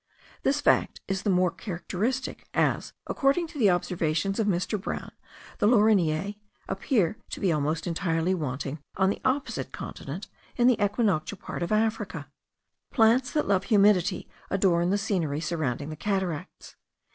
This 0.41 0.61
fact 0.61 0.99
is 1.07 1.21
the 1.21 1.29
more 1.29 1.51
characteristic 1.51 2.47
as, 2.55 2.91
according 3.05 3.45
to 3.49 3.59
the 3.59 3.69
observations 3.69 4.39
of 4.39 4.47
Mr. 4.47 4.81
Brown, 4.81 5.11
the 5.59 5.67
laurineae 5.67 6.37
appear 6.67 7.17
to 7.29 7.39
be 7.39 7.51
almost 7.51 7.85
entirely 7.85 8.33
wanting 8.33 8.79
on 8.97 9.11
the 9.11 9.21
opposite 9.23 9.71
continent, 9.71 10.27
in 10.55 10.65
the 10.65 10.83
equinoctial 10.83 11.37
part 11.37 11.61
of 11.61 11.71
Africa. 11.71 12.31
Plants 12.89 13.29
that 13.33 13.47
love 13.47 13.65
humidity 13.65 14.27
adorn 14.49 14.89
the 14.89 14.97
scenery 14.97 15.39
surrounding 15.39 15.89
the 15.91 15.95
cataracts. 15.95 16.75